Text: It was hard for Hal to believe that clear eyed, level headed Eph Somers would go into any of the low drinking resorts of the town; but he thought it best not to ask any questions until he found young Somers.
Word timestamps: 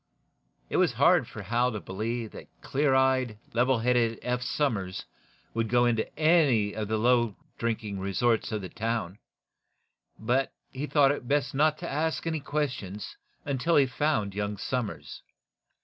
It 0.71 0.77
was 0.77 0.93
hard 0.93 1.27
for 1.27 1.43
Hal 1.43 1.71
to 1.73 1.79
believe 1.79 2.31
that 2.31 2.47
clear 2.61 2.95
eyed, 2.95 3.37
level 3.53 3.77
headed 3.77 4.17
Eph 4.23 4.41
Somers 4.41 5.05
would 5.53 5.69
go 5.69 5.85
into 5.85 6.09
any 6.17 6.73
of 6.73 6.87
the 6.87 6.97
low 6.97 7.35
drinking 7.59 7.99
resorts 7.99 8.51
of 8.51 8.63
the 8.63 8.69
town; 8.69 9.19
but 10.17 10.53
he 10.71 10.87
thought 10.87 11.11
it 11.11 11.27
best 11.27 11.53
not 11.53 11.77
to 11.77 11.87
ask 11.87 12.25
any 12.25 12.39
questions 12.39 13.15
until 13.45 13.75
he 13.75 13.85
found 13.85 14.33
young 14.33 14.57
Somers. 14.57 15.21